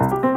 [0.00, 0.29] O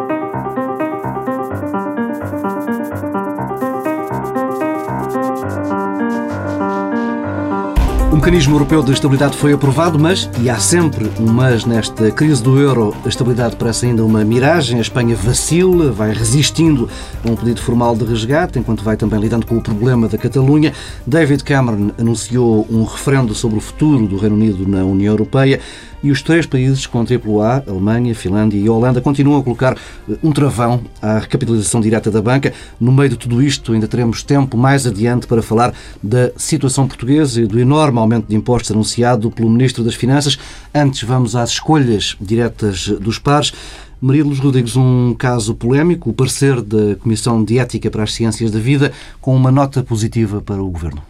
[8.24, 12.58] mecanismo europeu de estabilidade foi aprovado, mas, e há sempre um mas nesta crise do
[12.58, 14.78] euro, a estabilidade parece ainda uma miragem.
[14.78, 16.88] A Espanha vacila, vai resistindo
[17.22, 20.72] a um pedido formal de resgate, enquanto vai também lidando com o problema da Catalunha.
[21.06, 25.60] David Cameron anunciou um referendo sobre o futuro do Reino Unido na União Europeia.
[26.04, 29.78] E os três países com triplo A, Alemanha, Finlândia e Holanda, continuam a colocar
[30.10, 32.52] eh, um travão à recapitalização direta da banca.
[32.78, 37.42] No meio de tudo isto, ainda teremos tempo mais adiante para falar da situação portuguesa
[37.42, 40.38] e do enorme aumento de impostos anunciado pelo Ministro das Finanças.
[40.74, 43.54] Antes, vamos às escolhas diretas dos pares.
[44.02, 48.52] Maria Luz Rodrigues, um caso polémico, o parecer da Comissão de Ética para as Ciências
[48.52, 48.92] da Vida,
[49.22, 51.02] com uma nota positiva para o Governo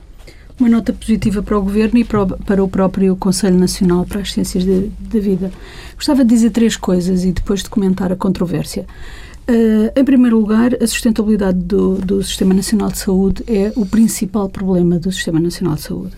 [0.60, 4.64] uma nota positiva para o Governo e para o próprio Conselho Nacional para as Ciências
[4.64, 5.52] da Vida.
[5.96, 8.86] Gostava de dizer três coisas e depois de comentar a controvérsia.
[9.46, 14.48] Uh, em primeiro lugar, a sustentabilidade do, do, Sistema Nacional de Saúde é o principal
[14.48, 16.14] problema do Sistema Nacional de Saúde.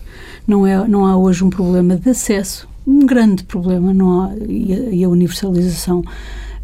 [0.46, 4.72] Não, é, não há hoje um problema de acesso, um grande problema, não há, e,
[4.72, 6.04] a, e a universalização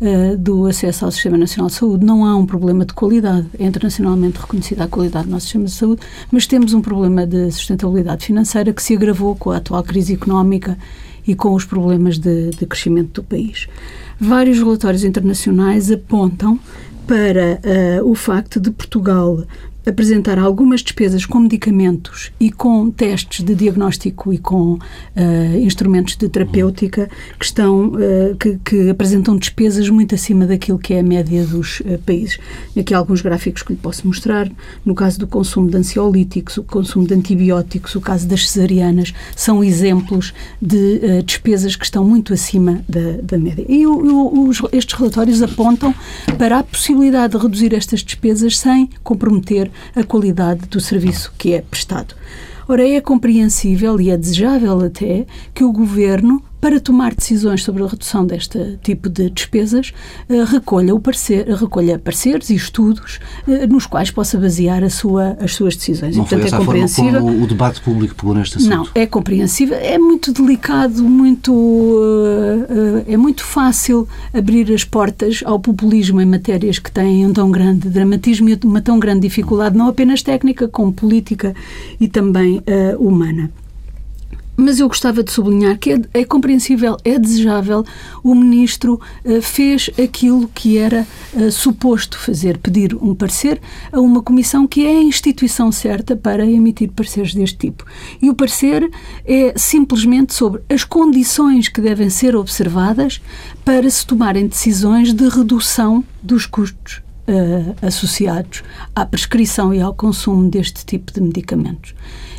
[0.00, 2.06] uh, do acesso ao Sistema Nacional de Saúde.
[2.06, 5.72] Não há um problema de qualidade, é internacionalmente reconhecida a qualidade do nosso Sistema de
[5.72, 10.14] Saúde, mas temos um problema de sustentabilidade financeira que se agravou com a atual crise
[10.14, 10.78] económica
[11.26, 13.68] e com os problemas de, de crescimento do país.
[14.20, 16.58] Vários relatórios internacionais apontam
[17.06, 17.60] para
[18.00, 19.44] uh, o facto de Portugal
[19.86, 24.78] apresentar algumas despesas com medicamentos e com testes de diagnóstico e com uh,
[25.60, 31.00] instrumentos de terapêutica que estão uh, que, que, apresentam despesas muito acima daquilo que é
[31.00, 32.38] a média dos uh, países.
[32.78, 34.50] Aqui há alguns gráficos que lhe posso mostrar.
[34.84, 39.62] No caso do consumo de ansiolíticos, o consumo de antibióticos, o caso das cesarianas, são
[39.64, 43.64] exemplos de despesas que estão muito acima da, da média.
[43.68, 45.94] E o, o, os, estes relatórios apontam
[46.38, 51.62] para a possibilidade de reduzir estas despesas sem comprometer a qualidade do serviço que é
[51.62, 52.14] prestado.
[52.68, 57.88] Ora, é compreensível e é desejável até que o governo para tomar decisões sobre a
[57.88, 59.92] redução deste tipo de despesas,
[60.28, 63.18] eh, recolha, o parecer, recolha pareceres e estudos
[63.48, 66.16] eh, nos quais possa basear a sua, as suas decisões.
[66.16, 67.20] Não e, portanto, é compreensível.
[67.20, 68.70] Como o debate público pegou neste assunto.
[68.70, 69.76] Não, é compreensível.
[69.76, 72.00] É muito delicado, muito,
[72.70, 77.50] eh, é muito fácil abrir as portas ao populismo em matérias que têm um tão
[77.50, 81.56] grande dramatismo e uma tão grande dificuldade, não apenas técnica, como política
[81.98, 83.50] e também uh, humana.
[84.56, 87.84] Mas eu gostava de sublinhar que é, é compreensível, é desejável.
[88.22, 94.22] O ministro uh, fez aquilo que era uh, suposto fazer, pedir um parecer a uma
[94.22, 97.84] comissão que é a instituição certa para emitir pareceres deste tipo.
[98.20, 98.90] E o parecer
[99.24, 103.20] é simplesmente sobre as condições que devem ser observadas
[103.64, 108.62] para se tomarem decisões de redução dos custos uh, associados
[108.94, 111.94] à prescrição e ao consumo deste tipo de medicamentos.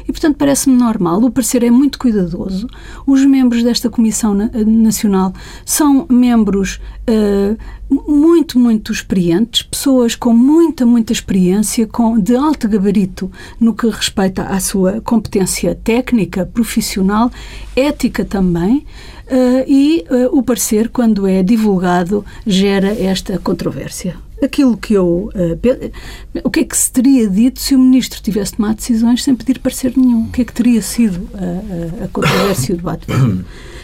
[0.07, 1.23] E, portanto, parece-me normal.
[1.23, 2.67] O parecer é muito cuidadoso.
[3.07, 5.33] Os membros desta Comissão Nacional
[5.65, 6.79] são membros
[7.09, 7.57] uh,
[7.89, 14.43] muito, muito experientes, pessoas com muita, muita experiência, com, de alto gabarito no que respeita
[14.43, 17.31] à sua competência técnica, profissional,
[17.75, 18.85] ética também.
[19.25, 25.29] Uh, e uh, o parecer, quando é divulgado, gera esta controvérsia aquilo que eu.
[25.33, 29.35] Uh, o que é que se teria dito se o ministro tivesse tomado decisões sem
[29.35, 30.25] pedir parecer nenhum?
[30.25, 33.05] O que é que teria sido a, a, a controvérsia e o debate?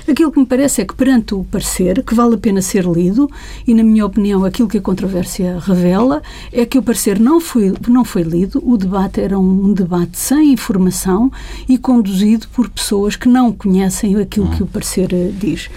[0.09, 3.29] Aquilo que me parece é que, perante o parecer, que vale a pena ser lido,
[3.67, 7.73] e, na minha opinião, aquilo que a controvérsia revela, é que o parecer não foi,
[7.87, 11.31] não foi lido, o debate era um debate sem informação
[11.67, 15.67] e conduzido por pessoas que não conhecem aquilo que o parecer eh, diz.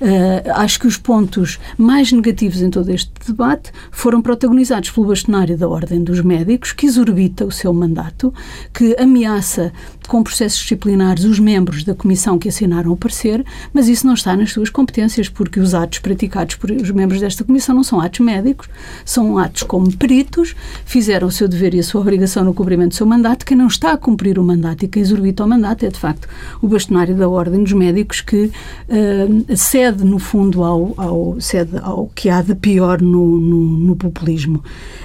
[0.00, 5.58] Uh, acho que os pontos mais negativos em todo este debate foram protagonizados pelo bastonário
[5.58, 8.32] da Ordem dos Médicos, que exorbita o seu mandato,
[8.72, 9.72] que ameaça
[10.10, 14.36] com processos disciplinares os membros da comissão que assinaram o parecer, mas isso não está
[14.36, 18.18] nas suas competências, porque os atos praticados por os membros desta comissão não são atos
[18.18, 18.68] médicos,
[19.04, 22.94] são atos como peritos, fizeram o seu dever e a sua obrigação no cumprimento do
[22.96, 23.46] seu mandato.
[23.46, 26.26] Quem não está a cumprir o mandato e quem exorbita o mandato é, de facto,
[26.60, 32.10] o bastonário da Ordem dos Médicos, que uh, cede, no fundo, ao, ao, cede ao
[32.16, 34.60] que há de pior no, no, no populismo.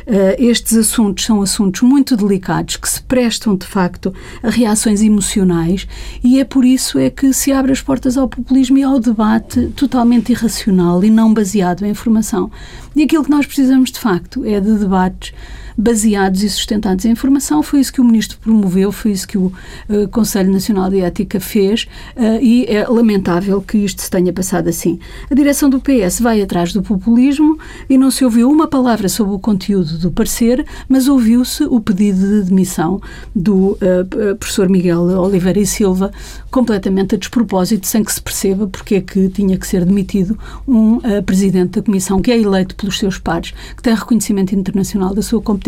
[0.07, 4.11] Uh, estes assuntos são assuntos muito delicados que se prestam, de facto,
[4.41, 5.87] a reações emocionais
[6.23, 9.67] e é por isso é que se abre as portas ao populismo e ao debate
[9.75, 12.51] totalmente irracional e não baseado em informação.
[12.95, 15.33] E aquilo que nós precisamos de facto é de debates
[15.77, 17.61] baseados e sustentados em informação.
[17.61, 19.51] Foi isso que o Ministro promoveu, foi isso que o
[19.89, 24.69] uh, Conselho Nacional de Ética fez uh, e é lamentável que isto se tenha passado
[24.69, 24.99] assim.
[25.29, 27.57] A direção do PS vai atrás do populismo
[27.89, 32.19] e não se ouviu uma palavra sobre o conteúdo do parecer, mas ouviu-se o pedido
[32.19, 33.01] de demissão
[33.35, 36.11] do uh, professor Miguel Oliveira e Silva,
[36.49, 40.37] completamente a despropósito, sem que se perceba porque é que tinha que ser demitido
[40.67, 45.21] um presidente da Comissão que é eleito pelos seus pares, que tem reconhecimento internacional da
[45.21, 45.64] sua competência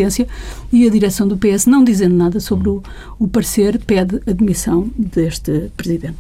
[0.71, 2.83] e a direção do PS, não dizendo nada sobre o,
[3.19, 6.17] o parecer, pede a demissão deste presidente.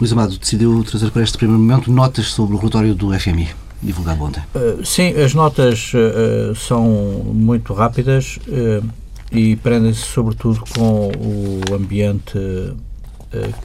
[0.00, 3.48] Luís Amado decidiu trazer para este primeiro momento notas sobre o relatório do FMI
[3.82, 4.42] divulgado ontem.
[4.54, 6.84] Uh, sim, as notas uh, são
[7.32, 8.86] muito rápidas uh,
[9.32, 12.38] e prendem-se sobretudo com o ambiente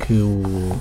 [0.06, 0.78] que o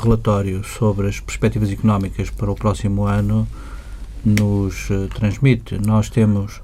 [0.00, 3.48] relatório sobre as perspectivas económicas para o próximo ano
[4.24, 5.76] nos transmite.
[5.84, 6.60] Nós temos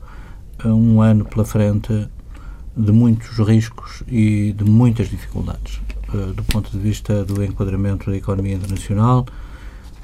[0.64, 2.08] um ano pela frente
[2.76, 5.80] de muitos riscos e de muitas dificuldades,
[6.34, 9.26] do ponto de vista do enquadramento da economia internacional,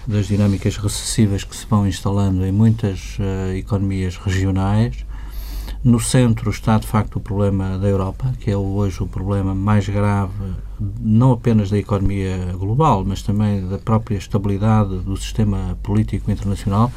[0.06, 5.04] das dinâmicas recessivas que se vão instalando em muitas uh, economias regionais.
[5.84, 9.88] No centro está, de facto, o problema da Europa, que é hoje o problema mais
[9.88, 10.32] grave,
[11.00, 16.92] não apenas da economia global, mas também da própria estabilidade do sistema político internacional.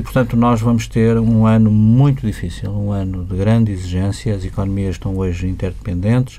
[0.00, 4.34] E, portanto, nós vamos ter um ano muito difícil, um ano de grande exigência.
[4.34, 6.38] As economias estão hoje interdependentes.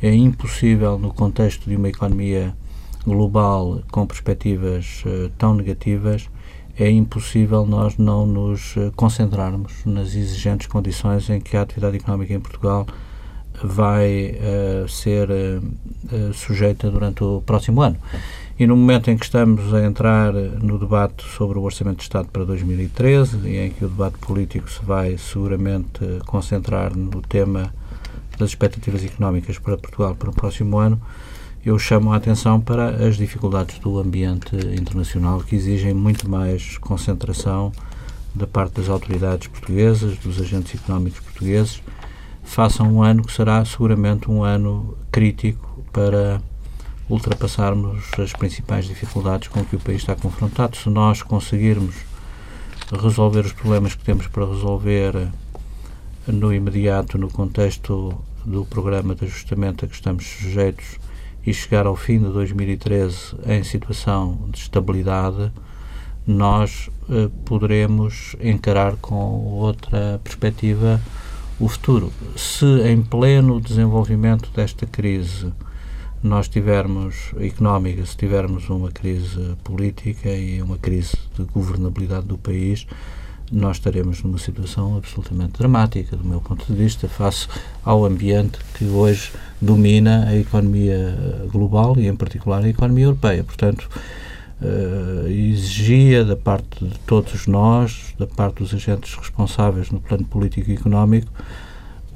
[0.00, 2.54] É impossível, no contexto de uma economia
[3.04, 6.30] global com perspectivas uh, tão negativas,
[6.78, 12.32] é impossível nós não nos uh, concentrarmos nas exigentes condições em que a atividade económica
[12.32, 12.86] em Portugal
[13.60, 15.28] vai uh, ser
[16.32, 17.96] sujeita durante o próximo ano.
[18.56, 22.28] E no momento em que estamos a entrar no debate sobre o Orçamento de Estado
[22.28, 27.74] para 2013 e em que o debate político se vai seguramente concentrar no tema
[28.38, 31.02] das expectativas económicas para Portugal para o próximo ano,
[31.66, 37.72] eu chamo a atenção para as dificuldades do ambiente internacional que exigem muito mais concentração
[38.32, 41.82] da parte das autoridades portuguesas, dos agentes económicos portugueses,
[42.44, 46.40] façam um ano que será seguramente um ano crítico para
[47.08, 50.76] ultrapassarmos as principais dificuldades com que o país está confrontado.
[50.76, 51.94] Se nós conseguirmos
[52.92, 55.28] resolver os problemas que temos para resolver
[56.26, 60.98] no imediato, no contexto do programa de ajustamento a que estamos sujeitos,
[61.46, 65.52] e chegar ao fim de 2013 em situação de estabilidade,
[66.26, 71.00] nós eh, poderemos encarar com outra perspectiva
[71.60, 72.10] o futuro.
[72.34, 75.52] Se em pleno desenvolvimento desta crise
[76.24, 82.86] nós tivermos económica, se tivermos uma crise política e uma crise de governabilidade do país,
[83.52, 87.46] nós estaremos numa situação absolutamente dramática, do meu ponto de vista, face
[87.84, 91.14] ao ambiente que hoje domina a economia
[91.52, 93.44] global e, em particular, a economia europeia.
[93.44, 93.86] Portanto,
[94.62, 100.70] uh, exigia da parte de todos nós, da parte dos agentes responsáveis no plano político
[100.70, 101.30] e económico,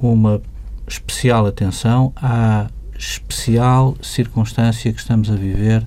[0.01, 0.41] uma
[0.87, 5.87] especial atenção à especial circunstância que estamos a viver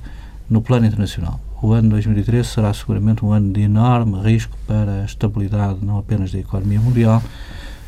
[0.49, 5.05] no plano internacional o ano 2013 será seguramente um ano de enorme risco para a
[5.05, 7.21] estabilidade não apenas da economia mundial,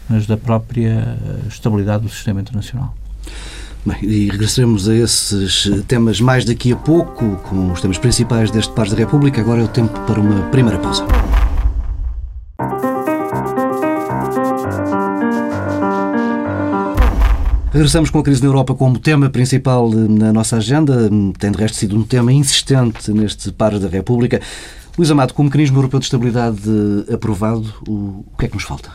[0.08, 2.96] mas da própria eh, estabilidade do sistema internacional.
[3.86, 8.72] Bem, e regressaremos a esses temas mais daqui a pouco, com os temas principais deste
[8.74, 9.42] Pares da República.
[9.42, 11.04] Agora é o tempo para uma primeira pausa.
[17.74, 21.10] Regressamos com a crise na Europa como tema principal na nossa agenda.
[21.40, 24.40] Tem, de resto, sido um tema insistente neste par da República.
[24.96, 26.62] Luís Amado, com o mecanismo europeu de estabilidade
[27.12, 28.92] aprovado, o, que é que nos falta?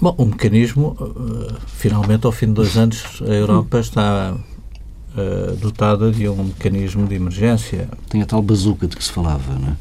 [0.00, 6.12] Bom, o mecanismo, uh, finalmente, ao fim de dois anos, a Europa está uh, dotada
[6.12, 7.88] de um mecanismo de emergência.
[8.08, 9.76] Tem a tal bazuca de que se falava, não é?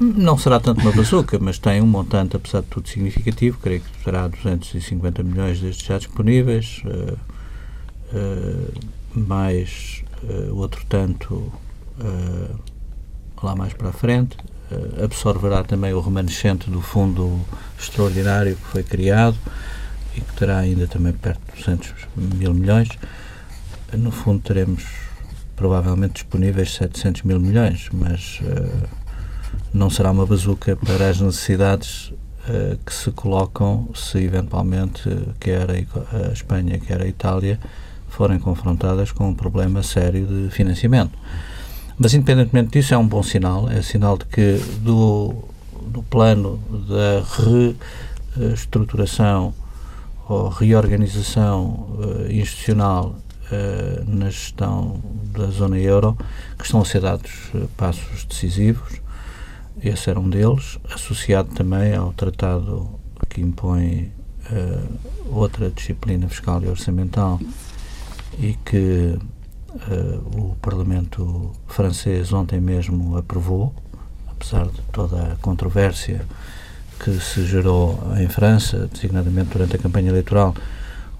[0.00, 3.58] Não será tanto uma bazuca, mas tem um montante, apesar de tudo, significativo.
[3.60, 6.80] Creio que terá 250 milhões destes já disponíveis.
[6.86, 7.32] Uh,
[9.14, 12.58] mais uh, outro tanto uh,
[13.42, 14.36] lá mais para a frente.
[15.02, 17.40] absorverá também o remanescente do fundo
[17.78, 19.36] extraordinário que foi criado
[20.16, 22.88] e que terá ainda também perto de 200 mil milhões.
[23.92, 24.84] No fundo, teremos
[25.56, 28.40] provavelmente disponíveis 700 mil milhões, mas
[29.74, 32.12] não será uma bazuca para as necessidades
[32.86, 37.58] que se colocam se eventualmente quer a Espanha, quer a Itália
[38.12, 41.18] forem confrontadas com um problema sério de financiamento.
[41.98, 45.44] Mas, independentemente disso, é um bom sinal, é sinal de que do,
[45.86, 47.22] do plano da
[48.38, 49.54] reestruturação
[50.28, 53.14] ou reorganização uh, institucional
[53.50, 55.00] uh, na gestão
[55.32, 56.16] da zona euro,
[56.58, 59.00] que estão a ser dados uh, passos decisivos.
[59.82, 62.88] Esse era um deles, associado também ao tratado
[63.28, 64.12] que impõe
[65.30, 67.40] outra disciplina fiscal e orçamental
[68.38, 69.18] e que
[70.36, 73.74] o Parlamento francês ontem mesmo aprovou,
[74.28, 76.26] apesar de toda a controvérsia
[77.02, 80.54] que se gerou em França, designadamente durante a campanha eleitoral,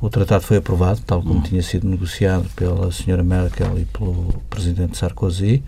[0.00, 1.42] o tratado foi aprovado, tal como hum.
[1.42, 5.62] tinha sido negociado pela senhora Merkel e pelo presidente Sarkozy,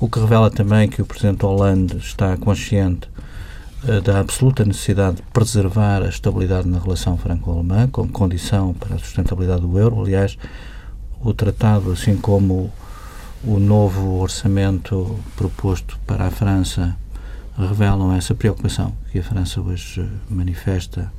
[0.00, 3.08] o que revela também que o presidente Hollande está consciente
[3.84, 8.98] uh, da absoluta necessidade de preservar a estabilidade na relação franco-alemã, como condição para a
[8.98, 10.02] sustentabilidade do euro.
[10.02, 10.36] Aliás,
[11.20, 12.72] o tratado, assim como
[13.44, 16.96] o novo orçamento proposto para a França,
[17.56, 21.12] revelam essa preocupação que a França hoje eh, manifesta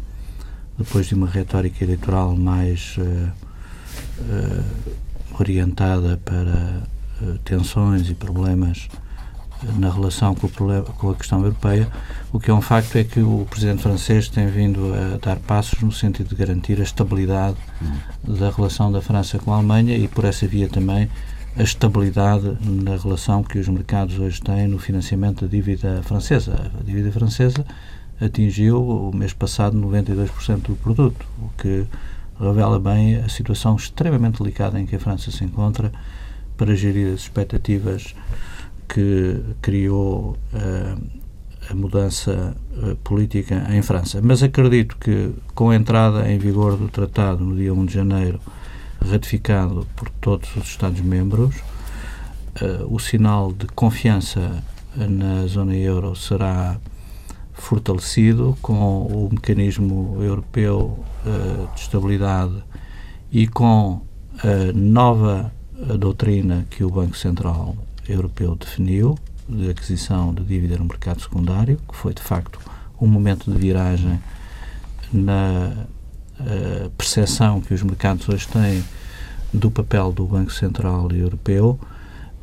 [0.77, 3.31] depois de uma retórica eleitoral mais uh,
[4.21, 4.63] uh,
[5.37, 6.83] orientada para
[7.21, 8.87] uh, tensões e problemas
[9.77, 11.87] na relação com, problema, com, a questão europeia,
[12.31, 15.81] o que é um facto é que o presidente francês tem vindo a dar passos
[15.81, 18.35] no sentido de garantir a estabilidade uhum.
[18.35, 21.09] da relação da França com a Alemanha e por essa via também
[21.57, 26.71] a estabilidade na relação que os mercados hoje têm no financiamento da dívida francesa.
[26.79, 27.65] A dívida francesa
[28.21, 31.85] atingiu o mês passado 92% do produto, o que
[32.39, 35.91] revela bem a situação extremamente delicada em que a França se encontra
[36.55, 38.15] para gerir as expectativas
[38.89, 41.01] que criou uh,
[41.69, 44.19] a mudança uh, política em França.
[44.21, 48.39] Mas acredito que com a entrada em vigor do tratado no dia 1 de janeiro
[48.99, 54.63] ratificado por todos os Estados-membros, uh, o sinal de confiança
[54.95, 56.77] na zona euro será
[57.53, 61.05] fortalecido com o mecanismo europeu
[61.75, 62.55] de estabilidade
[63.31, 64.01] e com
[64.39, 65.51] a nova
[65.99, 67.75] doutrina que o Banco Central
[68.09, 72.59] Europeu definiu de aquisição de dívida no mercado secundário, que foi de facto
[73.01, 74.19] um momento de viragem
[75.11, 75.87] na
[76.39, 78.83] a percepção que os mercados hoje têm
[79.53, 81.79] do papel do Banco Central Europeu,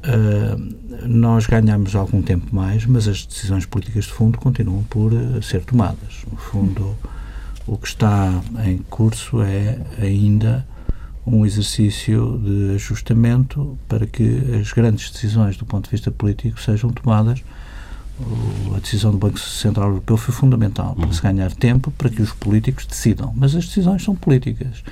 [0.05, 5.43] uh, nós ganhamos algum tempo mais, mas as decisões políticas de fundo continuam por uh,
[5.43, 6.25] ser tomadas.
[6.31, 6.97] No fundo,
[7.67, 10.67] o que está em curso é ainda
[11.27, 16.91] um exercício de ajustamento para que as grandes decisões do ponto de vista político sejam
[16.91, 17.43] tomadas
[18.75, 22.33] a decisão do Banco Central Europeu foi fundamental para se ganhar tempo para que os
[22.33, 23.33] políticos decidam.
[23.37, 24.83] Mas as decisões são políticas.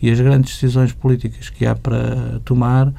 [0.00, 2.92] E as grandes decisões políticas que há para tomar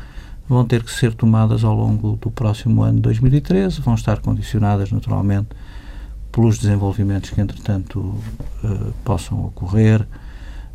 [0.47, 5.49] vão ter que ser tomadas ao longo do próximo ano 2013, vão estar condicionadas naturalmente
[6.31, 10.05] pelos desenvolvimentos que, entretanto, uh, possam ocorrer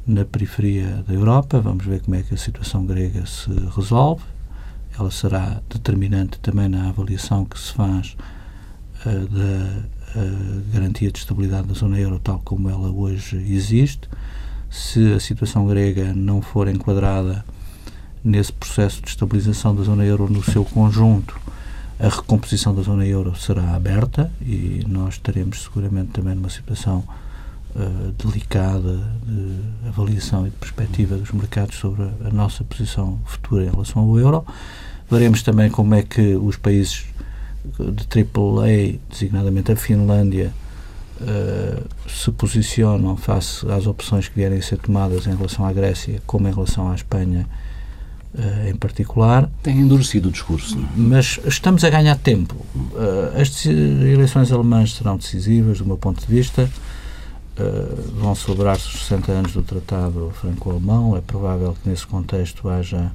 [0.06, 1.60] na periferia da Europa.
[1.60, 4.22] Vamos ver como é que a situação grega se resolve.
[4.98, 8.16] Ela será determinante também na avaliação que se faz
[9.04, 9.84] da
[10.72, 14.08] garantia de estabilidade da zona euro tal como ela hoje existe.
[14.70, 17.44] Se a situação grega não for enquadrada
[18.24, 21.38] nesse processo de estabilização da zona euro no seu conjunto,
[21.98, 27.04] a recomposição da zona euro será aberta e nós estaremos seguramente também numa situação
[27.76, 33.64] uh, delicada de avaliação e de perspectiva dos mercados sobre a, a nossa posição futura
[33.64, 34.44] em relação ao euro.
[35.10, 37.04] Veremos também como é que os países
[37.64, 40.52] de AAA, designadamente a Finlândia,
[41.20, 46.20] uh, se posicionam face às opções que vierem a ser tomadas em relação à Grécia,
[46.26, 47.46] como em relação à Espanha
[48.34, 49.50] uh, em particular.
[49.62, 50.78] Tem endurecido o discurso.
[50.78, 50.82] É?
[50.96, 52.54] Mas estamos a ganhar tempo.
[52.74, 56.68] Uh, as eleições alemãs serão decisivas, do meu ponto de vista.
[58.14, 61.16] Vão celebrar-se os 60 anos do Tratado Franco-Alemão.
[61.16, 63.12] É provável que nesse contexto haja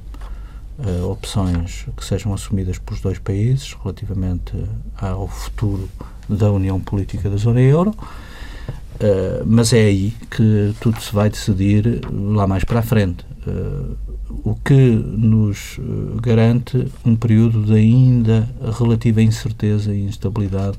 [0.78, 4.52] uh, opções que sejam assumidas pelos dois países relativamente
[5.00, 5.88] ao futuro
[6.28, 7.90] da União Política da Zona Euro.
[7.90, 13.24] Uh, mas é aí que tudo se vai decidir lá mais para a frente.
[13.46, 13.96] Uh,
[14.44, 15.78] o que nos
[16.22, 20.78] garante um período de ainda relativa incerteza e instabilidade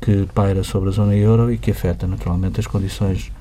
[0.00, 3.32] que paira sobre a zona euro e que afeta naturalmente as condições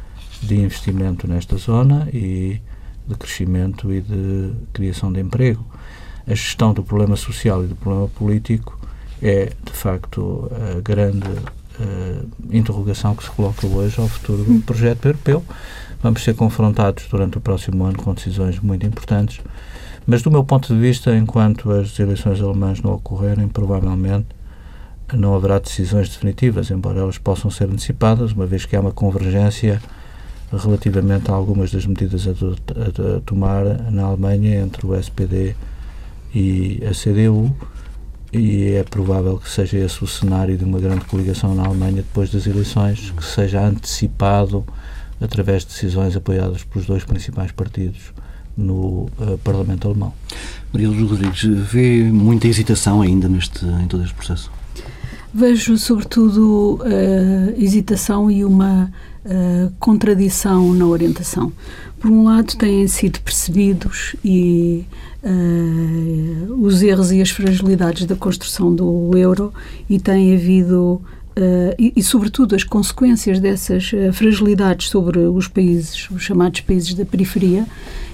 [0.41, 2.61] de investimento nesta zona e
[3.07, 5.65] de crescimento e de criação de emprego.
[6.25, 8.77] A gestão do problema social e do problema político
[9.21, 15.05] é, de facto, a grande uh, interrogação que se coloca hoje ao futuro do projeto
[15.05, 15.43] europeu.
[16.01, 19.41] Vamos ser confrontados durante o próximo ano com decisões muito importantes,
[20.05, 24.27] mas, do meu ponto de vista, enquanto as eleições alemãs não ocorrerem, provavelmente
[25.13, 29.81] não haverá decisões definitivas, embora elas possam ser antecipadas, uma vez que há uma convergência
[30.51, 35.55] relativamente a algumas das medidas a, a, a tomar na Alemanha entre o SPD
[36.33, 37.53] e a CDU
[38.31, 42.29] e é provável que seja esse o cenário de uma grande coligação na Alemanha depois
[42.29, 44.65] das eleições, que seja antecipado
[45.19, 48.13] através de decisões apoiadas pelos dois principais partidos
[48.55, 50.13] no uh, Parlamento Alemão.
[50.73, 54.51] Maria Luz Rodrigues, vê muita hesitação ainda neste, em todo este processo?
[55.37, 58.91] Vejo, sobretudo, uh, hesitação e uma
[59.23, 61.53] uh, contradição na orientação.
[61.99, 64.83] Por um lado, têm sido percebidos e
[65.23, 69.53] uh, os erros e as fragilidades da construção do euro
[69.87, 70.99] e tem havido
[71.37, 76.95] Uh, e, e, sobretudo, as consequências dessas uh, fragilidades sobre os países, os chamados países
[76.95, 77.63] da periferia,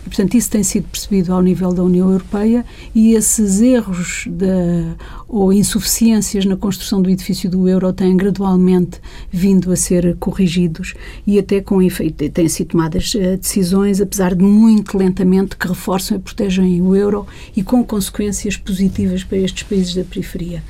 [0.06, 4.94] e, portanto, isso tem sido percebido ao nível da União Europeia e esses erros de,
[5.26, 9.00] ou insuficiências na construção do edifício do euro têm gradualmente
[9.32, 10.94] vindo a ser corrigidos
[11.26, 16.18] e até com efeito têm sido tomadas uh, decisões, apesar de muito lentamente, que reforçam
[16.18, 17.26] e protegem o euro
[17.56, 20.62] e com consequências positivas para estes países da periferia.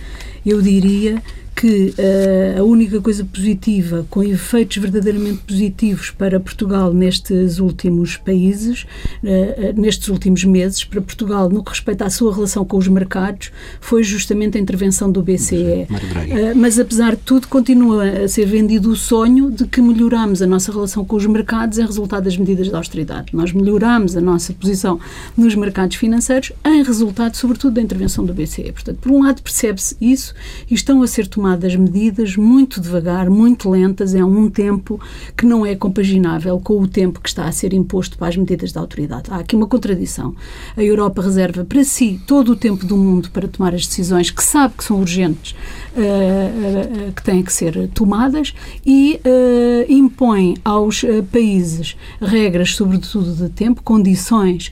[0.46, 1.20] Eu diria
[1.56, 8.86] que uh, a única coisa positiva, com efeitos verdadeiramente positivos para Portugal nestes últimos países,
[9.24, 13.52] uh, nestes últimos meses, para Portugal no que respeita à sua relação com os mercados,
[13.80, 15.88] foi justamente a intervenção do BCE.
[15.90, 20.48] Uh, mas, apesar de tudo, continua a ser vendido o sonho de que melhoramos a
[20.48, 23.28] nossa relação com os mercados em resultado das medidas de austeridade.
[23.32, 25.00] Nós melhoramos a nossa posição
[25.38, 28.72] nos mercados financeiros em resultado, sobretudo, da intervenção do BCE.
[28.72, 30.34] Portanto, por um lado, percebe-se isso
[30.70, 34.98] e estão a ser tomadas tomadas medidas muito devagar, muito lentas, é um tempo
[35.36, 38.72] que não é compaginável com o tempo que está a ser imposto para as medidas
[38.72, 39.30] da autoridade.
[39.30, 40.34] Há aqui uma contradição.
[40.78, 44.42] A Europa reserva para si todo o tempo do mundo para tomar as decisões que
[44.42, 48.54] sabe que são urgentes, uh, uh, que têm que ser tomadas,
[48.86, 54.72] e uh, impõe aos países regras, sobretudo de tempo, condições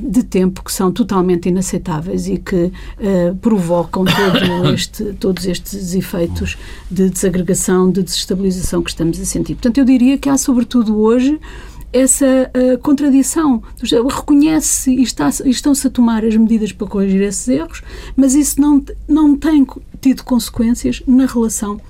[0.00, 2.70] de tempo que são totalmente inaceitáveis e que
[3.40, 6.03] provocam todo este, todos estes efeitos
[6.90, 9.54] de desagregação, de desestabilização que estamos a sentir.
[9.54, 11.40] Portanto, eu diria que há, sobretudo hoje,
[11.94, 13.62] essa uh, contradição.
[13.80, 17.82] Reconhece e, está, estão-se a tomar as medidas para corrigir esses erros,
[18.16, 19.64] mas isso não, não tem
[20.00, 21.80] tido consequências na relação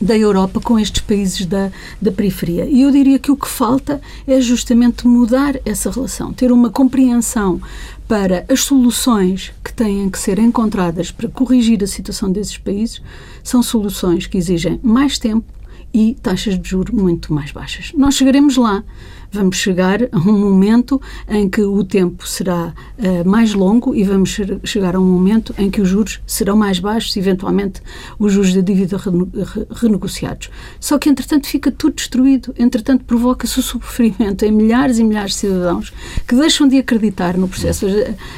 [0.00, 2.64] da Europa com estes países da, da periferia.
[2.64, 7.60] E eu diria que o que falta é justamente mudar essa relação, ter uma compreensão
[8.08, 13.02] para as soluções que têm que ser encontradas para corrigir a situação desses países,
[13.42, 15.52] são soluções que exigem mais tempo
[15.92, 17.92] e taxas de juros muito mais baixas.
[17.96, 18.84] Nós chegaremos lá
[19.32, 24.38] vamos chegar a um momento em que o tempo será uh, mais longo e vamos
[24.64, 27.80] chegar a um momento em que os juros serão mais baixos, eventualmente
[28.18, 28.96] os juros da dívida
[29.70, 30.50] renegociados.
[30.78, 35.38] Só que, entretanto, fica tudo destruído, entretanto, provoca-se o sofrimento em milhares e milhares de
[35.38, 35.92] cidadãos
[36.26, 37.86] que deixam de acreditar no processo.
[37.86, 37.92] As,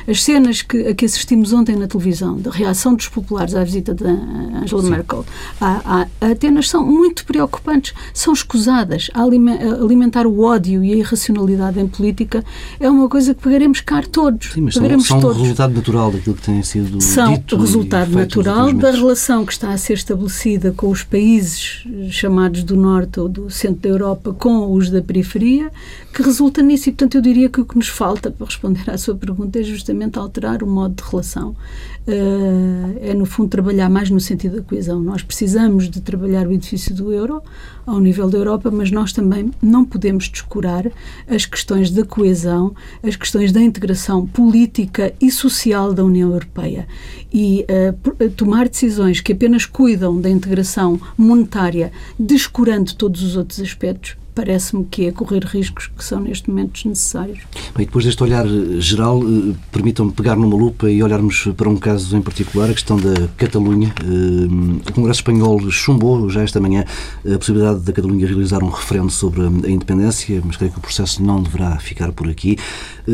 [0.09, 3.94] as cenas que, a que assistimos ontem na televisão, da reação dos populares à visita
[3.94, 4.90] de Angela Sim.
[4.90, 5.24] Merkel
[5.61, 10.97] a, a, a Atenas, são muito preocupantes, são escusadas a alimentar o ódio e a
[10.97, 12.45] irracionalidade em política
[12.79, 14.53] é uma coisa que pagaremos caro todos.
[14.53, 15.42] Sim, mas pagaremos são, são todos.
[15.42, 17.51] resultado natural daquilo que tem sido são dito.
[17.51, 22.77] São resultado natural da relação que está a ser estabelecida com os países chamados do
[22.77, 25.71] Norte ou do Centro da Europa com os da periferia,
[26.12, 26.88] que resulta nisso.
[26.88, 29.62] E, portanto, eu diria que o que nos falta para responder à sua pergunta é
[29.62, 31.57] justamente alterar o modo de relação.
[32.05, 35.01] Uh, é, no fundo, trabalhar mais no sentido da coesão.
[35.01, 37.41] Nós precisamos de trabalhar o edifício do euro
[37.87, 40.91] ao nível da Europa, mas nós também não podemos descurar
[41.29, 46.88] as questões da coesão, as questões da integração política e social da União Europeia.
[47.33, 54.17] E uh, tomar decisões que apenas cuidam da integração monetária, descurando todos os outros aspectos,
[54.35, 57.40] parece-me que é correr riscos que são neste momento desnecessários.
[57.77, 61.77] Bem, depois deste olhar eh, geral, eh, permitam-me pegar numa lupa e olharmos para um
[61.77, 63.95] caso em particular, a questão da Catalunha.
[64.03, 66.85] Eh, o Congresso Espanhol chumbou já esta manhã
[67.27, 71.23] a possibilidade da Catalunha realizar um referendo sobre a independência, mas creio que o processo
[71.23, 72.59] não deverá ficar por aqui.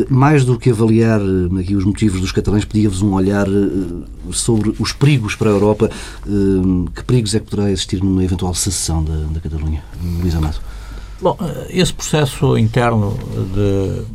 [0.09, 1.19] Mais do que avaliar
[1.59, 3.47] aqui os motivos dos catalães, pedia-vos um olhar
[4.31, 5.89] sobre os perigos para a Europa.
[6.95, 9.83] Que perigos é que poderá existir numa eventual secessão da, da Catalunha?
[10.21, 10.59] Luís Amado.
[11.21, 13.11] Bom, eh, esse processo interno
[13.53, 14.05] de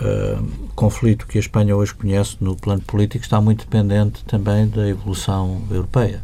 [0.00, 4.88] uh, conflito que a Espanha hoje conhece no plano político está muito dependente também da
[4.88, 6.22] evolução europeia.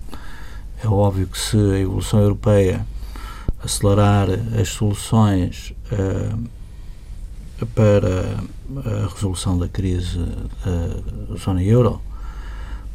[0.82, 2.86] É óbvio que se a evolução europeia
[3.64, 4.28] acelerar
[4.60, 8.38] as soluções uh, para
[8.86, 10.20] a resolução da crise
[11.28, 12.00] da zona euro,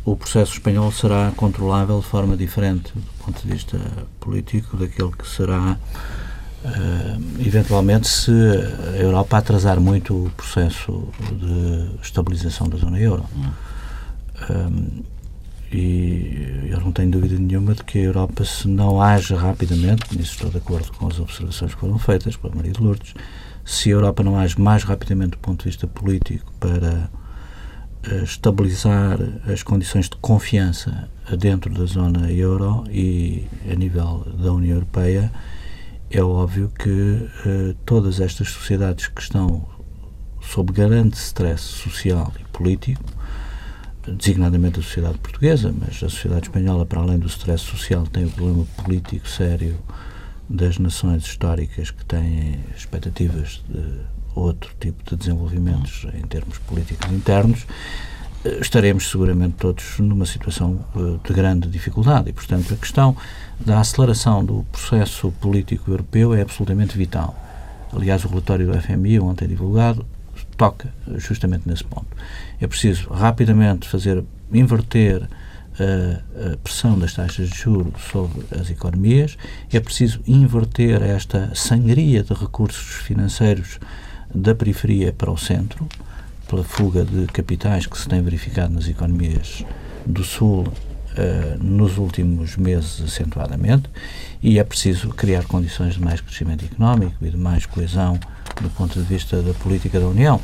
[0.06, 3.77] o processo espanhol será controlável de forma diferente do ponto de vista
[4.21, 5.77] político daquele que será
[6.63, 13.26] uh, eventualmente, se a Europa atrasar muito o processo de estabilização da zona euro.
[14.49, 15.04] Um,
[15.71, 20.34] e eu não tenho dúvida nenhuma de que a Europa, se não age rapidamente, nisso
[20.34, 23.15] estou de acordo com as observações que foram feitas pela Maria de Lourdes,
[23.65, 27.10] se a Europa não age mais rapidamente do ponto de vista político para
[28.08, 29.17] uh, estabilizar
[29.52, 35.32] as condições de confiança dentro da zona euro e a nível da União Europeia,
[36.13, 39.65] é óbvio que uh, todas estas sociedades que estão
[40.39, 43.04] sob grande stress social e político,
[44.08, 48.30] designadamente a sociedade portuguesa, mas a sociedade espanhola, para além do stress social, tem o
[48.30, 49.80] problema político sério
[50.47, 54.02] das nações históricas que têm expectativas de
[54.36, 58.12] outro tipo de desenvolvimentos em termos políticos internos, eh,
[58.62, 63.15] estaremos seguramente todos numa situação eh, de grande dificuldade e, portanto, a questão
[63.60, 67.36] da aceleração do processo político europeu é absolutamente vital.
[67.95, 70.06] Aliás, o relatório do FMI, ontem divulgado,
[70.58, 72.08] toca justamente nesse ponto.
[72.60, 75.27] É preciso rapidamente fazer inverter
[75.79, 79.38] a, a pressão das taxas de juros sobre as economias,
[79.71, 83.79] é preciso inverter esta sangria de recursos financeiros
[84.34, 85.88] da periferia para o centro,
[86.53, 89.65] pela fuga de capitais que se tem verificado nas economias
[90.05, 93.89] do Sul uh, nos últimos meses acentuadamente,
[94.39, 98.19] e é preciso criar condições de mais crescimento económico e de mais coesão
[98.61, 100.39] do ponto de vista da política da União.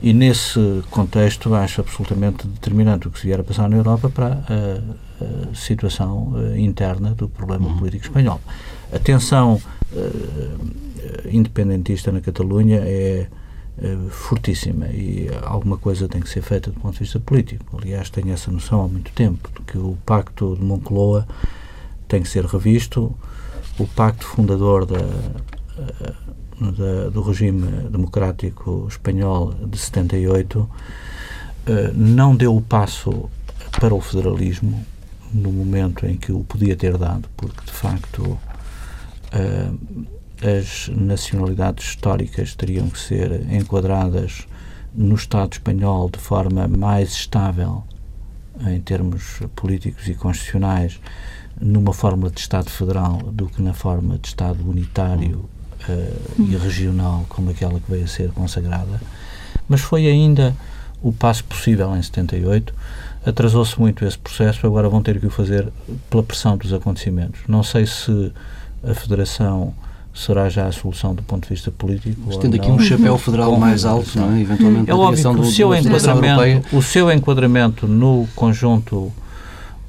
[0.00, 4.28] E nesse contexto acho absolutamente determinante o que se vier a passar na Europa para
[4.48, 7.76] a, a situação uh, interna do problema uhum.
[7.76, 8.40] político espanhol.
[8.90, 9.60] A tensão
[9.92, 13.26] uh, independentista na Catalunha é
[13.78, 17.78] uh, fortíssima e alguma coisa tem que ser feita do ponto de vista político.
[17.80, 21.26] Aliás, tenho essa noção há muito tempo, de que o pacto de Moncloa
[22.08, 23.14] tem que ser revisto,
[23.78, 25.00] o pacto fundador da
[26.70, 30.70] da, do regime democrático espanhol de 78
[31.66, 33.30] eh, não deu o passo
[33.72, 34.84] para o federalismo
[35.32, 38.38] no momento em que o podia ter dado, porque de facto
[39.32, 39.70] eh,
[40.42, 44.46] as nacionalidades históricas teriam que ser enquadradas
[44.94, 47.84] no Estado espanhol de forma mais estável
[48.66, 51.00] em termos políticos e constitucionais
[51.60, 55.48] numa forma de Estado federal do que na forma de Estado unitário
[55.88, 59.00] uh, e regional como aquela que veio a ser consagrada,
[59.68, 60.54] mas foi ainda
[61.02, 62.72] o passo possível em 78.
[63.24, 65.72] Atrasou-se muito esse processo, agora vão ter que o fazer
[66.08, 67.40] pela pressão dos acontecimentos.
[67.48, 68.32] Não sei se
[68.84, 69.74] a Federação
[70.14, 72.20] será já a solução do ponto de vista político.
[72.26, 74.40] Mas tendo aqui um chapéu federal mais alto, não é?
[74.40, 79.12] eventualmente é óbvio que o, seu enquadramento, o seu enquadramento no conjunto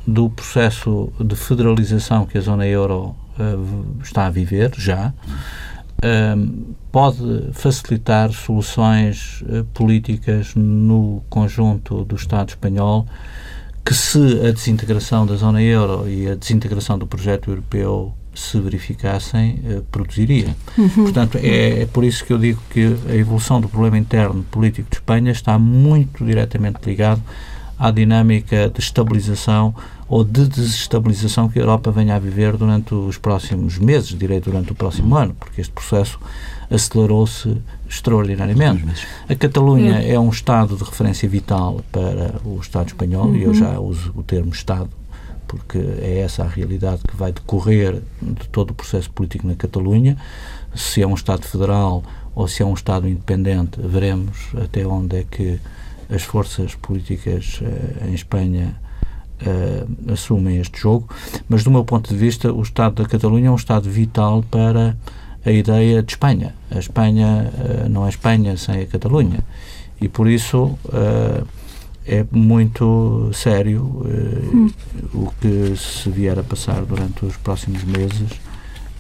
[0.06, 5.14] do processo de federalização que a zona euro uh, está a viver já
[6.92, 13.06] pode facilitar soluções uh, políticas no conjunto do Estado espanhol
[13.86, 19.62] que se a desintegração da zona euro e a desintegração do projeto europeu se verificassem,
[19.66, 20.56] uh, produziria.
[20.78, 20.90] Uhum.
[20.90, 24.90] Portanto, é, é, por isso que eu digo que a evolução do problema interno político
[24.90, 27.22] de Espanha está muito diretamente ligado
[27.78, 29.76] à dinâmica de estabilização
[30.08, 34.72] ou de desestabilização que a Europa venha a viver durante os próximos meses, direi durante
[34.72, 36.20] o próximo ano, porque este processo
[36.70, 37.58] acelerou-se
[37.90, 38.86] extraordinariamente.
[39.28, 40.14] A Catalunha é.
[40.14, 43.36] é um Estado de referência vital para o Estado espanhol, uhum.
[43.36, 43.54] e eu uhum.
[43.56, 44.90] já uso o termo Estado,
[45.54, 50.18] porque é essa a realidade que vai decorrer de todo o processo político na Catalunha.
[50.74, 55.24] Se é um Estado federal ou se é um Estado independente, veremos até onde é
[55.24, 55.60] que
[56.10, 58.76] as forças políticas uh, em Espanha
[59.42, 61.08] uh, assumem este jogo,
[61.48, 64.98] mas do meu ponto de vista o Estado da Catalunha é um Estado vital para
[65.46, 66.56] a ideia de Espanha.
[66.72, 69.40] A Espanha uh, não é Espanha sem a Catalunha
[70.02, 70.78] e por isso
[72.06, 74.70] é muito sério hum.
[75.14, 78.30] o que se vier a passar durante os próximos meses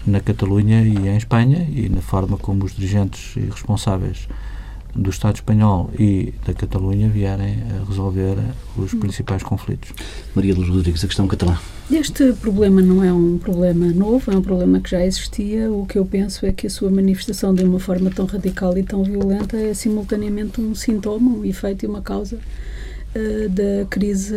[0.05, 4.27] na Catalunha e em Espanha e na forma como os dirigentes e responsáveis
[4.95, 8.37] do Estado espanhol e da Catalunha vierem a resolver
[8.77, 9.91] os principais conflitos.
[10.35, 11.57] Maria Luz Rodrigues, a questão catalã.
[11.91, 15.71] Este problema não é um problema novo, é um problema que já existia.
[15.71, 18.83] O que eu penso é que a sua manifestação de uma forma tão radical e
[18.83, 22.37] tão violenta é simultaneamente um sintoma, um efeito e uma causa
[23.15, 24.35] uh, da crise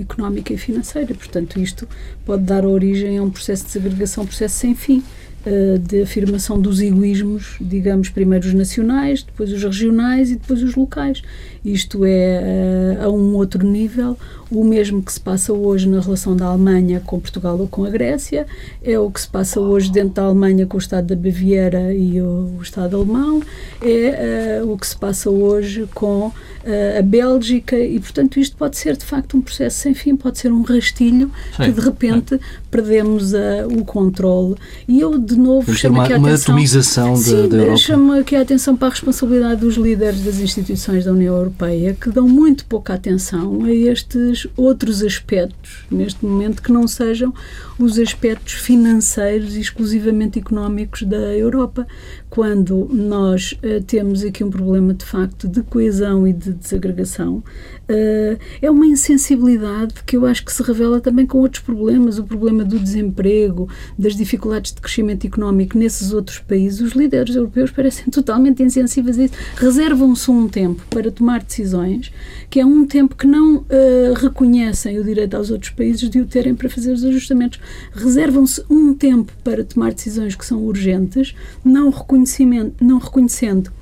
[0.00, 1.14] económica e financeira.
[1.14, 1.88] Portanto, isto
[2.24, 5.02] pode dar origem a um processo de desagregação, um processo sem fim
[5.46, 10.74] uh, de afirmação dos egoísmos, digamos, primeiro os nacionais, depois os regionais e depois os
[10.74, 11.22] locais.
[11.64, 14.18] Isto é uh, a um outro nível,
[14.50, 17.90] o mesmo que se passa hoje na relação da Alemanha com Portugal ou com a
[17.90, 18.46] Grécia,
[18.82, 22.20] é o que se passa hoje dentro da Alemanha com o Estado da Baviera e
[22.20, 23.42] o, o Estado alemão,
[23.80, 26.32] é uh, o que se passa hoje com
[26.98, 30.50] a Bélgica e, portanto, isto pode ser de facto um processo sem fim, pode ser
[30.50, 31.64] um rastilho Sim.
[31.64, 33.34] que de repente perdemos
[33.70, 34.54] o controle.
[34.88, 36.30] E eu, de novo, Vamos chamo aqui a atenção.
[36.30, 37.76] Uma atomização sim, da, Europa.
[37.76, 42.10] chamo aqui a atenção para a responsabilidade dos líderes das instituições da União Europeia, que
[42.10, 47.32] dão muito pouca atenção a estes outros aspectos, neste momento, que não sejam
[47.78, 51.86] os aspectos financeiros e exclusivamente económicos da Europa,
[52.30, 58.38] quando nós uh, temos aqui um problema de facto de coesão e de desagregação, uh,
[58.60, 62.64] é uma insensibilidade que eu acho que se revela também com outros problemas, o problema
[62.64, 66.80] do desemprego, das dificuldades de crescimento económico nesses outros países.
[66.80, 69.34] Os líderes europeus parecem totalmente insensíveis a isso.
[69.56, 72.12] Reservam-se um tempo para tomar decisões,
[72.48, 76.26] que é um tempo que não uh, reconhecem o direito aos outros países de o
[76.26, 77.60] terem para fazer os ajustamentos.
[77.92, 83.72] Reservam-se um tempo para tomar decisões que são urgentes, não reconhecimento, não reconhecendo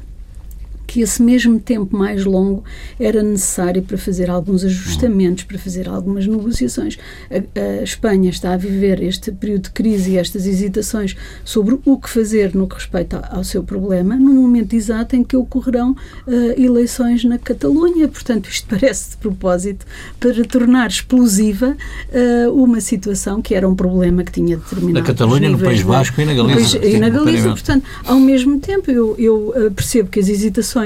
[0.93, 2.63] que esse mesmo tempo mais longo
[3.01, 6.99] era necessário para fazer alguns ajustamentos, para fazer algumas negociações.
[7.31, 11.97] A, a, Espanha está a viver este período de crise e estas hesitações sobre o
[11.97, 16.63] que fazer no que respeita ao, seu problema, num momento exato em que ocorrerão uh,
[16.63, 18.07] eleições na Catalunha.
[18.07, 19.87] Portanto, isto parece de propósito
[20.21, 25.01] para tornar explosiva uh, uma situação que era um problema que tinha determinado.
[25.01, 26.85] Na Catalunha, no País Basco e na Galiza.
[26.85, 30.82] e na Galiza, portanto, ao mesmo tempo, eu, eu uh, percebo que as hesitações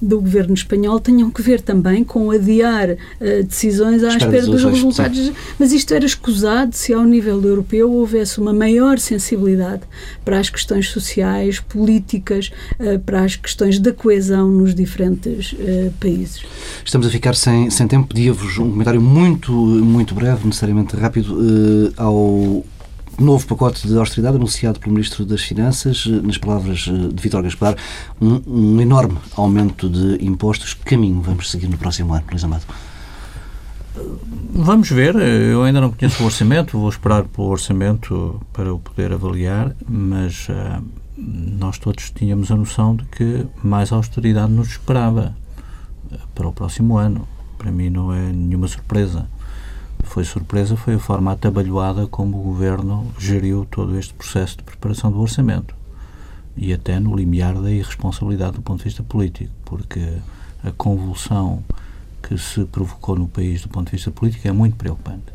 [0.00, 5.32] do governo espanhol tenham que ver também com adiar uh, decisões à espera dos resultados.
[5.58, 9.82] Mas isto era escusado se, ao nível europeu, houvesse uma maior sensibilidade
[10.24, 16.42] para as questões sociais, políticas, uh, para as questões da coesão nos diferentes uh, países.
[16.84, 18.08] Estamos a ficar sem, sem tempo.
[18.08, 22.64] Pedia-vos um comentário muito, muito breve, necessariamente rápido, ao
[23.20, 27.42] novo pacote de austeridade anunciado pelo Ministro das Finanças, eh, nas palavras eh, de Vítor
[27.42, 27.76] Gaspar,
[28.20, 30.74] um, um, enorme aumento de impostos.
[30.74, 32.64] Que caminho vamos seguir no próximo ano, Luís Amado?
[34.52, 39.12] Vamos ver, eu ainda não conheço o orçamento, vou esperar pelo orçamento para o poder
[39.12, 40.82] avaliar, mas uh,
[41.18, 45.34] nós todos tínhamos a noção de que mais austeridade nos esperava
[46.34, 47.28] para o próximo ano.
[47.58, 49.28] Para mim não é nenhuma surpresa
[50.10, 55.12] foi surpresa foi a forma atabalhoada como o Governo geriu todo este processo de preparação
[55.12, 55.72] do orçamento
[56.56, 60.18] e até no limiar da irresponsabilidade do ponto de vista político, porque
[60.64, 61.62] a convulsão
[62.20, 65.32] que se provocou no país do ponto de vista político é muito preocupante.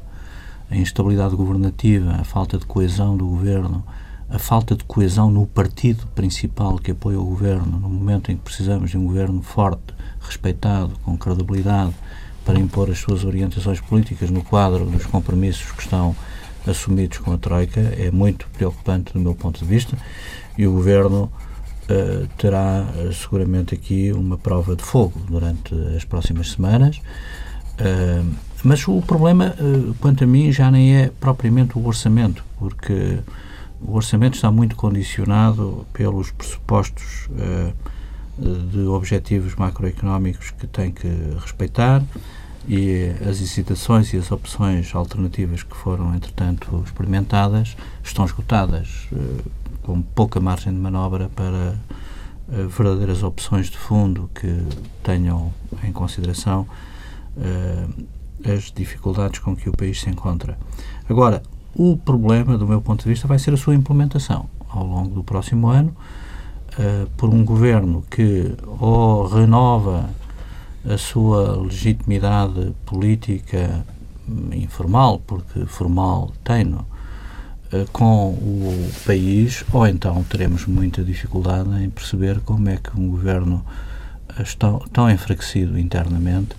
[0.70, 3.82] A instabilidade governativa, a falta de coesão do governo,
[4.30, 8.44] a falta de coesão no partido principal que apoia o governo, no momento em que
[8.44, 11.94] precisamos de um governo forte, respeitado, com credibilidade,
[12.46, 16.16] para impor as suas orientações políticas no quadro dos compromissos que estão
[16.66, 19.98] assumidos com a Troika é muito preocupante do meu ponto de vista
[20.58, 21.32] e o Governo
[21.90, 26.98] uh, terá uh, seguramente aqui uma prova de fogo durante as próximas semanas.
[26.98, 29.54] Uh, mas o problema,
[30.00, 33.20] quanto a mim, já nem é propriamente o orçamento, porque
[33.80, 37.30] o orçamento está muito condicionado pelos pressupostos
[38.38, 41.08] de objetivos macroeconómicos que tem que
[41.39, 42.04] respeitar
[42.67, 49.43] e as incitações e as opções alternativas que foram, entretanto, experimentadas estão esgotadas, eh,
[49.84, 51.78] com pouca margem de manobra para
[52.52, 54.65] eh, verdadeiras opções de fundo que
[55.04, 56.67] tenham em consideração
[57.38, 57.88] eh,
[58.56, 60.58] as dificuldades com que o país se encontra.
[61.08, 61.43] Agora,
[61.76, 65.24] o problema, do meu ponto de vista, vai ser a sua implementação ao longo do
[65.24, 65.95] próximo ano,
[67.18, 70.10] por um governo que ou renova
[70.88, 73.86] a sua legitimidade política
[74.54, 76.86] informal, porque formal tem-no,
[77.72, 83.10] eh, com o país, ou então teremos muita dificuldade em perceber como é que um
[83.10, 83.66] governo
[84.38, 84.44] eh,
[84.92, 86.56] tão, enfraquecido internamente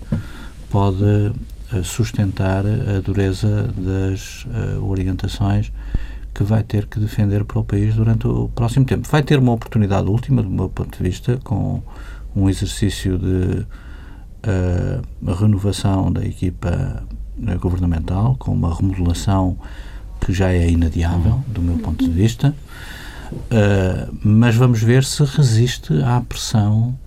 [0.71, 1.33] pode
[1.73, 4.47] eh, sustentar a dureza das
[4.81, 5.73] orientações
[6.37, 9.09] que vai ter que defender para o país durante o próximo tempo.
[9.11, 11.83] Vai ter uma oportunidade última, do meu ponto de vista, com
[12.35, 13.67] um exercício de
[15.27, 17.03] a renovação da equipa
[17.47, 19.59] eh, governamental, com uma remodelação
[20.21, 22.55] que já é inadiável, do meu ponto de vista,
[23.33, 26.99] uh, mas vamos ver se resiste à pressão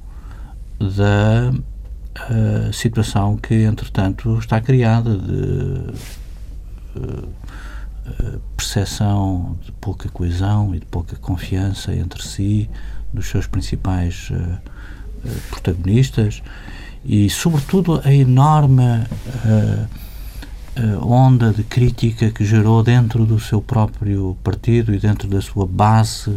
[0.80, 5.94] da uh, situação que, entretanto, está criada de
[6.96, 7.30] uh,
[8.56, 12.69] percepção de pouca coesão e de pouca confiança entre si,
[13.13, 14.32] dos seus principais
[15.50, 16.41] protagonistas
[17.04, 18.84] e, sobretudo, a enorme
[21.02, 26.36] onda de crítica que gerou dentro do seu próprio partido e dentro da sua base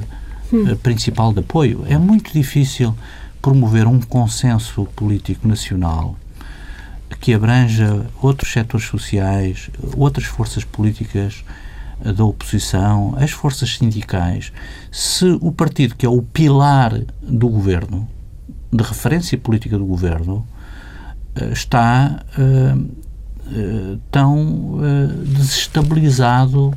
[0.53, 0.75] hum.
[0.83, 1.85] principal de apoio.
[1.89, 2.97] É muito difícil
[3.41, 6.17] promover um consenso político nacional
[7.21, 11.45] que abranja outros setores sociais, outras forças políticas
[12.11, 14.53] da oposição, as forças sindicais,
[14.91, 18.09] se o partido que é o pilar do governo,
[18.73, 20.47] de referência política do governo,
[21.35, 24.79] eh, está uh, uh, tão
[25.25, 26.75] desestabilizado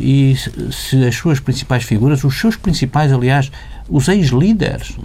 [0.00, 0.34] e
[0.72, 3.52] se as suas principais figuras, os seus principais, aliás,
[3.88, 4.96] os ex-líderes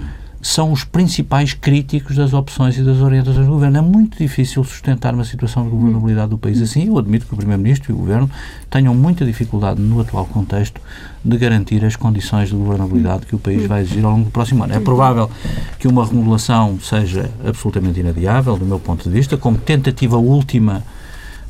[0.46, 3.80] são os principais críticos das opções e das orientações do governo.
[3.80, 6.86] É muito difícil sustentar uma situação de governabilidade do país assim.
[6.86, 8.30] Eu admito que o Primeiro-Ministro e o Governo
[8.70, 10.80] tenham muita dificuldade no atual contexto
[11.24, 14.64] de garantir as condições de governabilidade que o país vai exigir ao longo do próximo
[14.64, 14.76] ano.
[14.76, 15.32] É provável
[15.80, 20.84] que uma remodelação seja absolutamente inadiável, do meu ponto de vista, como tentativa última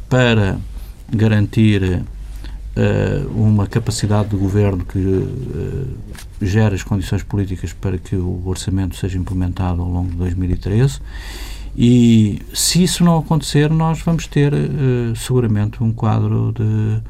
[0.07, 0.55] para
[1.13, 2.01] garantir
[3.33, 5.87] uma capacidade de governo que uh,
[6.41, 10.99] gera as condições políticas para que o orçamento seja implementado ao longo de 2013.
[11.77, 17.01] E se isso não acontecer, nós vamos ter uh, seguramente um quadro de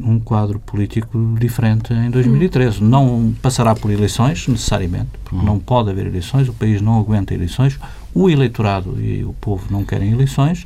[0.00, 2.80] um quadro político diferente em 2013.
[2.80, 2.88] Hum.
[2.88, 5.44] Não passará por eleições, necessariamente, porque hum.
[5.44, 7.76] não pode haver eleições, o país não aguenta eleições,
[8.14, 10.64] o eleitorado e o povo não querem eleições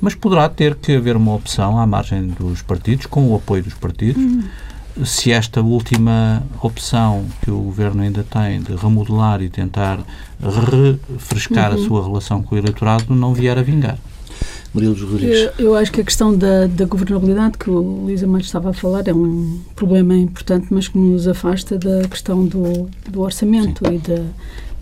[0.00, 3.74] mas poderá ter que haver uma opção à margem dos partidos, com o apoio dos
[3.74, 4.22] partidos.
[4.22, 4.44] Uhum.
[5.04, 9.98] Se esta última opção que o Governo ainda tem de remodelar e tentar
[10.40, 11.82] refrescar uhum.
[11.82, 13.98] a sua relação com o eleitorado não vier a vingar.
[14.74, 15.50] Rodrigues.
[15.58, 18.72] Eu, eu, acho que a questão da, da governabilidade que o Luísa Matos estava a
[18.72, 23.98] falar é um problema importante, mas que nos afasta da questão do, do orçamento e,
[23.98, 24.22] de,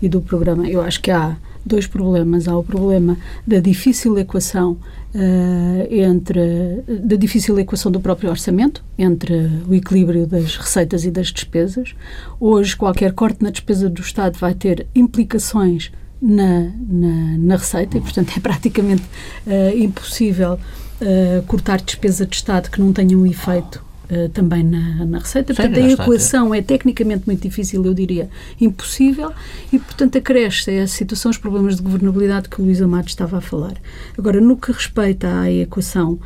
[0.01, 0.67] e do programa.
[0.67, 2.47] Eu acho que há dois problemas.
[2.47, 4.77] Há o problema da difícil equação
[5.13, 11.27] uh, entre da difícil equação do próprio orçamento entre o equilíbrio das receitas e das
[11.27, 11.95] despesas.
[12.39, 18.01] Hoje qualquer corte na despesa do Estado vai ter implicações na, na, na receita e
[18.01, 19.03] portanto é praticamente
[19.45, 25.05] uh, impossível uh, cortar despesa de Estado que não tenha um efeito uh, também na,
[25.05, 25.53] na receita.
[25.53, 29.31] Portanto, a equação é tecnicamente muito difícil, eu diria impossível,
[29.71, 33.41] e, portanto, acresce a situação, os problemas de governabilidade que o Luís Amado estava a
[33.41, 33.73] falar.
[34.17, 36.19] Agora, no que respeita à equação uh,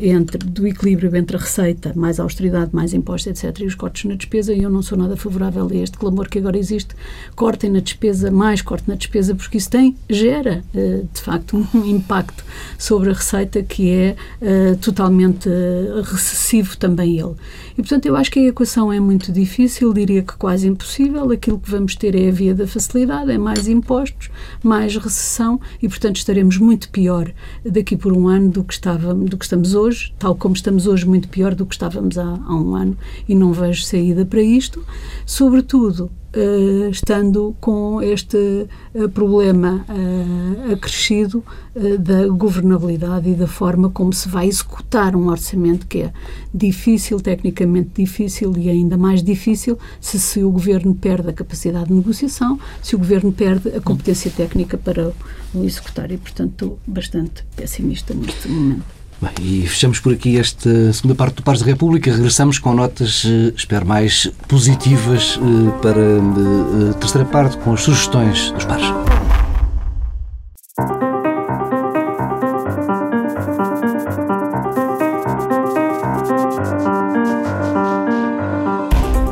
[0.00, 4.14] entre, do equilíbrio entre a receita, mais austeridade, mais impostos, etc., e os cortes na
[4.14, 6.94] despesa, eu não sou nada favorável a este clamor que agora existe,
[7.34, 11.84] cortem na despesa, mais corte na despesa, porque isso tem, gera, uh, de facto, um
[11.86, 12.44] impacto
[12.78, 14.16] sobre a receita que é
[14.80, 15.48] totalmente
[16.04, 17.34] recessivo também ele.
[17.72, 21.30] E, portanto, eu acho que a equação é muito difícil, diria que quase impossível.
[21.30, 24.30] Aquilo que vamos ter é a via da facilidade, é mais impostos,
[24.62, 27.32] mais recessão e, portanto, estaremos muito pior
[27.64, 31.06] daqui por um ano do que, estávamos, do que estamos hoje, tal como estamos hoje,
[31.06, 32.96] muito pior do que estávamos há, há um ano
[33.28, 34.84] e não vejo saída para isto.
[35.24, 38.36] Sobretudo, Uh, estando com este
[38.94, 41.44] uh, problema uh, acrescido
[41.98, 46.12] da governabilidade e da forma como se vai executar um orçamento que é
[46.54, 51.94] difícil, tecnicamente difícil e ainda mais difícil se, se o governo perde a capacidade de
[51.94, 55.12] negociação, se o governo perde a competência técnica para
[55.52, 58.99] o executar e, portanto, estou bastante pessimista neste momento.
[59.20, 62.10] Bem, e fechamos por aqui esta segunda parte do Pares da República.
[62.10, 67.82] Regressamos com notas, eh, espero, mais positivas eh, para a eh, terceira parte, com as
[67.82, 68.86] sugestões dos pares.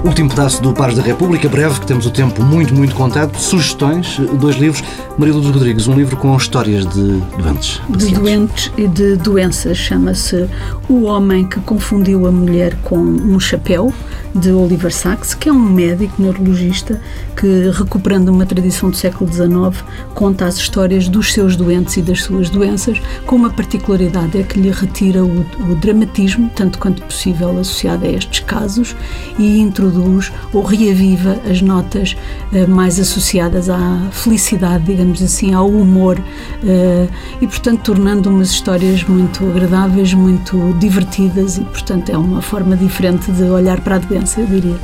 [0.08, 3.38] Último pedaço do Pares da República, breve, que temos o tempo muito, muito contado.
[3.38, 4.82] Sugestões, dois livros.
[5.18, 7.78] Maria dos Rodrigues, um livro com histórias de doentes.
[7.90, 9.76] De doentes e de doenças.
[9.76, 10.48] Chama-se
[10.88, 13.92] O Homem que Confundiu a Mulher com um Chapéu,
[14.34, 17.00] de Oliver Sacks, que é um médico neurologista
[17.36, 22.22] que, recuperando uma tradição do século XIX, conta as histórias dos seus doentes e das
[22.22, 27.50] suas doenças, com uma particularidade é que lhe retira o, o dramatismo, tanto quanto possível,
[27.58, 28.96] associado a estes casos
[29.38, 32.16] e introduz ou reaviva as notas
[32.52, 37.08] uh, mais associadas à felicidade, digamos assim, ao humor uh,
[37.40, 43.30] e, portanto, tornando umas histórias muito agradáveis, muito divertidas e, portanto, é uma forma diferente
[43.30, 44.76] de olhar para a doença, eu diria.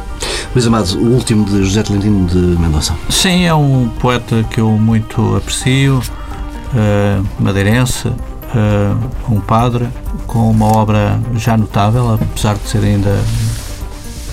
[0.55, 2.95] Luís Amado, o último de José Tolentino de Mendonça.
[3.11, 8.13] Sim, é um poeta que eu muito aprecio, uh, madeirense, uh,
[8.55, 9.89] uh, um padre
[10.27, 13.21] com uma obra já notável, apesar de ser ainda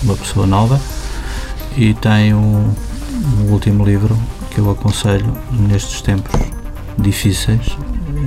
[0.02, 0.80] uma pessoa nova,
[1.76, 2.72] e tem um,
[3.40, 4.16] um último livro
[4.50, 6.32] que eu aconselho nestes tempos
[6.98, 7.76] difíceis,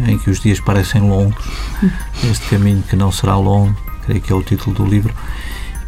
[0.07, 1.45] em que os dias parecem longos,
[2.29, 5.13] este caminho que não será longo, creio que é o título do livro,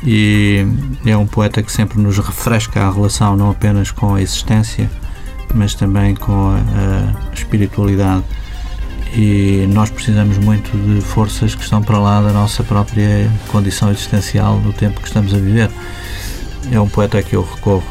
[0.04, 0.66] e
[1.06, 4.90] é um poeta que sempre nos refresca a relação não apenas com a existência,
[5.54, 8.24] mas também com a, a espiritualidade.
[9.14, 14.60] E nós precisamos muito de forças que estão para lá da nossa própria condição existencial
[14.60, 15.72] do tempo que estamos a viver.
[16.72, 17.84] É um poeta a que eu recorro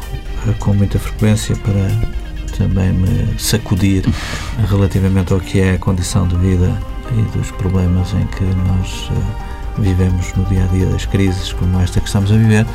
[0.47, 2.17] eh, com muita frequência para
[2.57, 4.03] também me sacudir
[4.69, 6.71] relativamente ao que é a condição de vida
[7.11, 11.79] e dos problemas em que nós uh, vivemos no dia a dia das crises como
[11.79, 12.65] esta que estamos a viver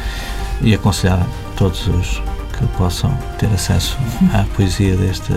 [0.60, 1.26] e aconselhar
[1.56, 2.22] todos os
[2.58, 3.98] que possam ter acesso
[4.32, 5.32] à poesia deste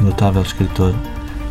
[0.00, 0.94] notável escritor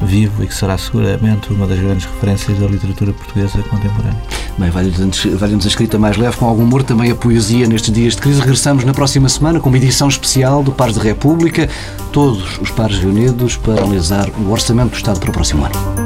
[0.02, 4.22] vivo e que será seguramente uma das grandes referências da literatura portuguesa contemporânea.
[4.58, 8.22] Bem, vale-nos a escrita mais leve, com algum humor, também a poesia nestes dias de
[8.22, 8.40] crise.
[8.40, 11.68] Regressamos na próxima semana com uma edição especial do Pares de República,
[12.12, 16.03] todos os pares reunidos para analisar o Orçamento do Estado para o próximo ano.